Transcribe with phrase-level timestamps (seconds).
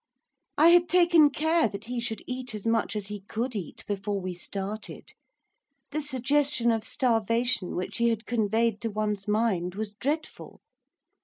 [0.57, 4.19] I had taken care that he should eat as much as he could eat before
[4.19, 5.11] we started
[5.91, 10.61] the suggestion of starvation which he had conveyed to one's mind was dreadful!